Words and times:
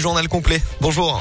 Journal 0.00 0.28
complet. 0.28 0.62
Bonjour. 0.80 1.20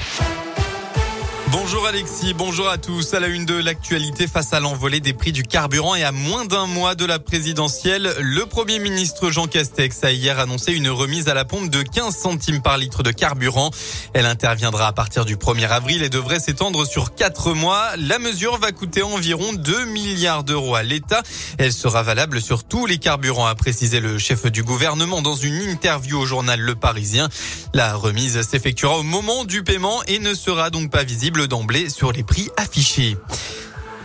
Bonjour 1.49 1.87
Alexis, 1.87 2.33
bonjour 2.33 2.67
à 2.67 2.77
tous. 2.77 3.13
À 3.13 3.21
la 3.21 3.27
une 3.27 3.45
de 3.45 3.55
l'actualité 3.55 4.27
face 4.27 4.51
à 4.51 4.59
l'envolée 4.59 4.99
des 4.99 5.13
prix 5.13 5.31
du 5.31 5.43
carburant 5.43 5.95
et 5.95 6.03
à 6.03 6.11
moins 6.11 6.43
d'un 6.43 6.65
mois 6.65 6.93
de 6.93 7.05
la 7.05 7.19
présidentielle, 7.19 8.13
le 8.19 8.45
Premier 8.45 8.79
ministre 8.79 9.31
Jean 9.31 9.47
Castex 9.47 10.03
a 10.03 10.11
hier 10.11 10.39
annoncé 10.39 10.73
une 10.73 10.89
remise 10.89 11.29
à 11.29 11.33
la 11.33 11.45
pompe 11.45 11.69
de 11.69 11.83
15 11.83 12.15
centimes 12.17 12.61
par 12.61 12.77
litre 12.77 13.01
de 13.01 13.11
carburant. 13.11 13.71
Elle 14.13 14.25
interviendra 14.25 14.87
à 14.87 14.91
partir 14.91 15.23
du 15.23 15.37
1er 15.37 15.69
avril 15.69 16.03
et 16.03 16.09
devrait 16.09 16.41
s'étendre 16.41 16.85
sur 16.85 17.15
4 17.15 17.53
mois. 17.53 17.95
La 17.97 18.19
mesure 18.19 18.57
va 18.57 18.73
coûter 18.73 19.01
environ 19.01 19.53
2 19.53 19.85
milliards 19.85 20.43
d'euros 20.43 20.75
à 20.75 20.83
l'État. 20.83 21.23
Elle 21.57 21.73
sera 21.73 22.03
valable 22.03 22.41
sur 22.41 22.65
tous 22.65 22.85
les 22.85 22.97
carburants, 22.97 23.47
a 23.47 23.55
précisé 23.55 24.01
le 24.01 24.17
chef 24.17 24.47
du 24.47 24.63
gouvernement 24.63 25.21
dans 25.21 25.35
une 25.35 25.61
interview 25.61 26.19
au 26.19 26.25
journal 26.25 26.59
Le 26.59 26.75
Parisien. 26.75 27.29
La 27.73 27.95
remise 27.95 28.41
s'effectuera 28.41 28.97
au 28.97 29.03
moment 29.03 29.45
du 29.45 29.63
paiement 29.63 30.03
et 30.07 30.19
ne 30.19 30.33
sera 30.33 30.69
donc 30.69 30.91
pas 30.91 31.03
visible 31.03 31.36
d'emblée 31.45 31.89
sur 31.89 32.11
les 32.11 32.23
prix 32.23 32.49
affichés. 32.57 33.17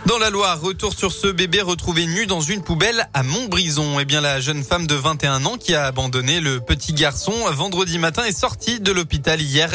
Dans 0.05 0.17
la 0.17 0.29
Loire, 0.29 0.59
retour 0.59 0.93
sur 0.93 1.13
ce 1.13 1.27
bébé 1.27 1.61
retrouvé 1.61 2.05
nu 2.05 2.25
dans 2.25 2.41
une 2.41 2.61
poubelle 2.61 3.07
à 3.13 3.23
Montbrison. 3.23 4.01
Eh 4.01 4.05
bien, 4.05 4.19
la 4.19 4.41
jeune 4.41 4.61
femme 4.61 4.85
de 4.85 4.95
21 4.95 5.45
ans 5.45 5.57
qui 5.57 5.75
a 5.75 5.85
abandonné 5.85 6.41
le 6.41 6.59
petit 6.59 6.91
garçon 6.91 7.31
vendredi 7.51 7.99
matin 7.99 8.25
est 8.25 8.37
sortie 8.37 8.81
de 8.81 8.91
l'hôpital 8.91 9.41
hier. 9.41 9.71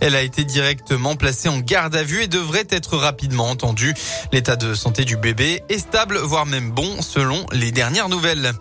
Elle 0.00 0.16
a 0.16 0.22
été 0.22 0.44
directement 0.44 1.16
placée 1.16 1.48
en 1.48 1.60
garde 1.60 1.96
à 1.96 2.02
vue 2.02 2.22
et 2.22 2.28
devrait 2.28 2.66
être 2.68 2.98
rapidement 2.98 3.48
entendue. 3.48 3.94
L'état 4.32 4.56
de 4.56 4.74
santé 4.74 5.06
du 5.06 5.16
bébé 5.16 5.62
est 5.70 5.78
stable, 5.78 6.18
voire 6.18 6.44
même 6.44 6.70
bon, 6.72 7.00
selon 7.00 7.46
les 7.50 7.72
dernières 7.72 8.10
nouvelles. 8.10 8.52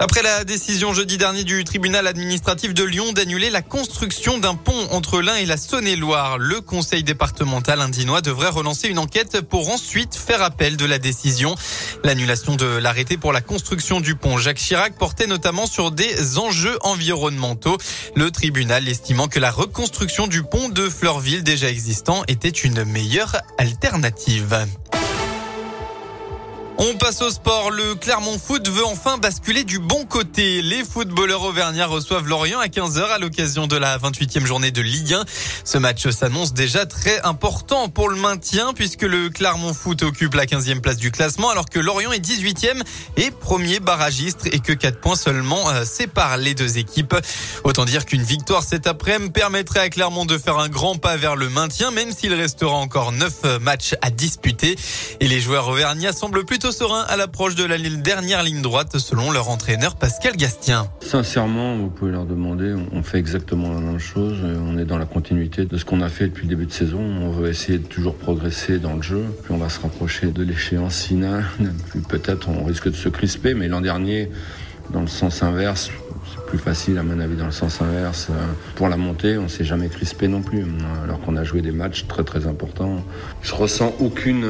Après 0.00 0.22
la 0.22 0.42
décision 0.42 0.92
jeudi 0.92 1.18
dernier 1.18 1.44
du 1.44 1.62
tribunal 1.62 2.08
administratif 2.08 2.74
de 2.74 2.82
Lyon 2.82 3.12
d'annuler 3.12 3.48
la 3.48 3.62
construction 3.62 4.38
d'un 4.38 4.56
pont 4.56 4.88
entre 4.90 5.20
l'Ain 5.20 5.36
et 5.36 5.46
la 5.46 5.56
Saône-et-Loire, 5.56 6.36
le 6.36 6.60
conseil 6.60 7.04
départemental 7.04 7.80
indinois 7.80 8.20
devrait 8.20 8.48
relancer 8.48 8.88
une 8.88 8.98
enquête 8.98 9.40
pour 9.42 9.70
ensuite 9.70 10.16
faire 10.16 10.42
appel 10.42 10.76
de 10.76 10.84
la 10.84 10.98
décision. 10.98 11.54
L'annulation 12.02 12.56
de 12.56 12.66
l'arrêté 12.66 13.16
pour 13.16 13.32
la 13.32 13.40
construction 13.40 14.00
du 14.00 14.16
pont 14.16 14.36
Jacques 14.36 14.58
Chirac 14.58 14.98
portait 14.98 15.28
notamment 15.28 15.66
sur 15.66 15.92
des 15.92 16.38
enjeux 16.38 16.76
environnementaux. 16.82 17.78
Le 18.16 18.32
tribunal 18.32 18.88
estimant 18.88 19.28
que 19.28 19.38
la 19.38 19.52
reconstruction 19.52 20.26
du 20.26 20.42
pont 20.42 20.68
de 20.70 20.88
Fleurville 20.88 21.44
déjà 21.44 21.70
existant 21.70 22.24
était 22.26 22.48
une 22.48 22.84
meilleure 22.84 23.36
alternative. 23.58 24.66
On 26.78 26.94
passe 26.96 27.22
au 27.22 27.30
sport. 27.30 27.70
Le 27.70 27.94
Clermont 27.94 28.36
Foot 28.36 28.68
veut 28.68 28.84
enfin 28.84 29.16
basculer 29.16 29.62
du 29.62 29.78
bon 29.78 30.04
côté. 30.06 30.60
Les 30.60 30.82
footballeurs 30.82 31.42
auvergnats 31.42 31.86
reçoivent 31.86 32.26
Lorient 32.26 32.58
à 32.58 32.66
15h 32.66 33.10
à 33.10 33.18
l'occasion 33.18 33.68
de 33.68 33.76
la 33.76 33.96
28e 33.96 34.44
journée 34.44 34.72
de 34.72 34.82
Ligue 34.82 35.14
1. 35.14 35.24
Ce 35.64 35.78
match 35.78 36.08
s'annonce 36.10 36.52
déjà 36.52 36.84
très 36.84 37.20
important 37.22 37.88
pour 37.88 38.08
le 38.08 38.16
maintien 38.16 38.72
puisque 38.74 39.02
le 39.02 39.30
Clermont 39.30 39.72
Foot 39.72 40.02
occupe 40.02 40.34
la 40.34 40.46
15e 40.46 40.80
place 40.80 40.96
du 40.96 41.12
classement 41.12 41.48
alors 41.48 41.66
que 41.66 41.78
Lorient 41.78 42.10
est 42.10 42.24
18e 42.24 42.82
et 43.16 43.30
premier 43.30 43.78
barragiste 43.78 44.48
et 44.52 44.58
que 44.58 44.72
4 44.72 45.00
points 45.00 45.16
seulement 45.16 45.70
euh, 45.70 45.84
séparent 45.84 46.38
les 46.38 46.54
deux 46.54 46.78
équipes. 46.78 47.14
Autant 47.62 47.84
dire 47.84 48.04
qu'une 48.04 48.24
victoire 48.24 48.64
cet 48.64 48.88
après-midi 48.88 49.30
permettrait 49.30 49.80
à 49.80 49.90
Clermont 49.90 50.26
de 50.26 50.38
faire 50.38 50.58
un 50.58 50.68
grand 50.68 50.96
pas 50.96 51.16
vers 51.16 51.36
le 51.36 51.48
maintien 51.48 51.92
même 51.92 52.10
s'il 52.10 52.34
restera 52.34 52.74
encore 52.74 53.12
9 53.12 53.60
matchs 53.60 53.94
à 54.02 54.10
disputer. 54.10 54.76
Et 55.20 55.28
les 55.28 55.40
joueurs 55.40 55.68
auvergnats 55.68 56.12
semblent 56.12 56.44
plutôt 56.44 56.63
serein 56.70 57.04
à 57.08 57.16
l'approche 57.16 57.54
de 57.54 57.64
la 57.64 57.78
dernière 57.78 58.42
ligne 58.42 58.62
droite 58.62 58.98
selon 58.98 59.30
leur 59.30 59.50
entraîneur 59.50 59.96
Pascal 59.96 60.36
Gastien. 60.36 60.86
Sincèrement, 61.00 61.76
vous 61.76 61.88
pouvez 61.88 62.12
leur 62.12 62.24
demander, 62.24 62.74
on 62.92 63.02
fait 63.02 63.18
exactement 63.18 63.72
la 63.74 63.80
même 63.80 63.98
chose, 63.98 64.38
on 64.42 64.78
est 64.78 64.84
dans 64.84 64.98
la 64.98 65.04
continuité 65.04 65.64
de 65.64 65.76
ce 65.76 65.84
qu'on 65.84 66.00
a 66.00 66.08
fait 66.08 66.28
depuis 66.28 66.44
le 66.44 66.50
début 66.50 66.66
de 66.66 66.72
saison, 66.72 67.00
on 67.00 67.30
veut 67.30 67.48
essayer 67.50 67.78
de 67.78 67.86
toujours 67.86 68.14
progresser 68.14 68.78
dans 68.78 68.94
le 68.94 69.02
jeu, 69.02 69.24
puis 69.42 69.52
on 69.52 69.58
va 69.58 69.68
se 69.68 69.80
rapprocher 69.80 70.28
de 70.28 70.42
l'échéance 70.42 71.02
finale, 71.02 71.44
puis 71.90 72.00
peut-être 72.00 72.48
on 72.48 72.64
risque 72.64 72.88
de 72.88 72.96
se 72.96 73.08
crisper, 73.08 73.54
mais 73.54 73.68
l'an 73.68 73.80
dernier, 73.80 74.30
dans 74.90 75.00
le 75.00 75.06
sens 75.06 75.42
inverse, 75.42 75.90
c'est 76.32 76.46
plus 76.46 76.58
facile 76.58 76.98
à 76.98 77.02
mon 77.02 77.20
avis 77.20 77.36
dans 77.36 77.46
le 77.46 77.52
sens 77.52 77.80
inverse. 77.82 78.28
Pour 78.76 78.88
la 78.88 78.96
montée, 78.96 79.38
on 79.38 79.48
s'est 79.48 79.64
jamais 79.64 79.88
crispé 79.88 80.28
non 80.28 80.40
plus, 80.42 80.64
alors 81.02 81.20
qu'on 81.20 81.36
a 81.36 81.44
joué 81.44 81.62
des 81.62 81.72
matchs 81.72 82.06
très 82.06 82.24
très 82.24 82.46
importants. 82.46 83.04
Je 83.42 83.54
ressens 83.54 83.94
aucune 83.98 84.46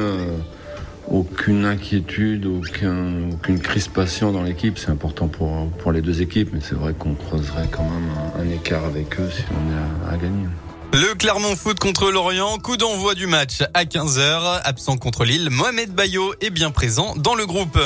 aucune 1.09 1.65
inquiétude, 1.65 2.45
aucun, 2.45 3.29
aucune 3.31 3.59
crispation 3.59 4.31
dans 4.31 4.43
l'équipe. 4.43 4.77
C'est 4.77 4.89
important 4.89 5.27
pour, 5.27 5.91
les 5.91 6.01
deux 6.01 6.21
équipes, 6.21 6.49
mais 6.53 6.61
c'est 6.61 6.75
vrai 6.75 6.93
qu'on 6.97 7.13
creuserait 7.13 7.67
quand 7.71 7.83
même 7.83 8.09
un, 8.39 8.51
écart 8.53 8.85
avec 8.85 9.19
eux 9.19 9.29
si 9.31 9.43
on 9.51 10.11
est 10.11 10.13
à, 10.13 10.17
gagner. 10.17 10.47
Le 10.93 11.13
Clermont 11.13 11.55
Foot 11.55 11.77
contre 11.79 12.09
l'Orient, 12.09 12.57
coup 12.57 12.77
d'envoi 12.77 13.15
du 13.15 13.27
match 13.27 13.63
à 13.73 13.83
15h. 13.83 14.61
Absent 14.63 14.97
contre 14.97 15.25
Lille, 15.25 15.49
Mohamed 15.49 15.91
Bayo 15.91 16.33
est 16.41 16.49
bien 16.49 16.71
présent 16.71 17.15
dans 17.17 17.35
le 17.35 17.45
groupe. 17.45 17.77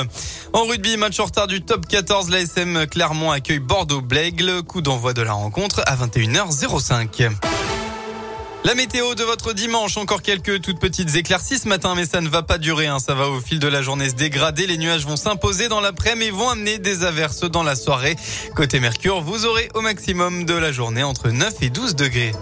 En 0.52 0.64
rugby, 0.64 0.96
match 0.96 1.18
en 1.18 1.24
retard 1.24 1.48
du 1.48 1.60
top 1.60 1.86
14, 1.88 2.30
l'ASM 2.30 2.86
Clermont 2.86 3.32
accueille 3.32 3.58
Bordeaux-Blègle. 3.58 4.62
Coup 4.62 4.80
d'envoi 4.80 5.12
de 5.12 5.22
la 5.22 5.32
rencontre 5.32 5.82
à 5.86 5.96
21h05. 5.96 7.30
La 8.62 8.74
météo 8.74 9.14
de 9.14 9.24
votre 9.24 9.54
dimanche, 9.54 9.96
encore 9.96 10.20
quelques 10.20 10.60
toutes 10.60 10.78
petites 10.78 11.16
éclaircies 11.16 11.58
ce 11.58 11.66
matin, 11.66 11.94
mais 11.96 12.04
ça 12.04 12.20
ne 12.20 12.28
va 12.28 12.42
pas 12.42 12.58
durer. 12.58 12.88
Hein. 12.88 12.98
Ça 12.98 13.14
va 13.14 13.28
au 13.28 13.40
fil 13.40 13.58
de 13.58 13.66
la 13.66 13.80
journée 13.80 14.10
se 14.10 14.14
dégrader. 14.14 14.66
Les 14.66 14.76
nuages 14.76 15.06
vont 15.06 15.16
s'imposer 15.16 15.68
dans 15.68 15.80
l'après-midi 15.80 16.28
et 16.28 16.30
vont 16.30 16.50
amener 16.50 16.78
des 16.78 17.04
averses 17.04 17.44
dans 17.44 17.62
la 17.62 17.74
soirée. 17.74 18.16
Côté 18.54 18.78
Mercure, 18.78 19.22
vous 19.22 19.46
aurez 19.46 19.70
au 19.74 19.80
maximum 19.80 20.44
de 20.44 20.52
la 20.52 20.72
journée 20.72 21.02
entre 21.02 21.30
9 21.30 21.54
et 21.62 21.70
12 21.70 21.96
degrés. 21.96 22.32